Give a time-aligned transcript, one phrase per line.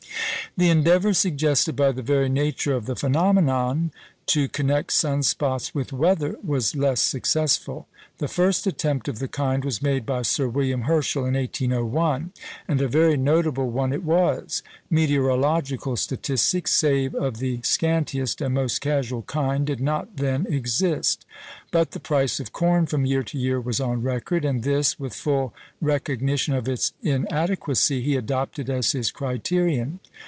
[0.57, 3.93] The endeavour, suggested by the very nature of the phenomenon,
[4.25, 7.87] to connect sun spots with weather was less successful.
[8.17, 12.33] The first attempt of the kind was made by Sir William Herschel in 1801,
[12.67, 14.61] and a very notable one it was.
[14.89, 21.25] Meteorological statistics, save of the scantiest and most casual kind, did not then exist;
[21.71, 25.15] but the price of corn from year to year was on record, and this, with
[25.15, 29.99] full recognition of its inadequacy, he adopted as his criterion.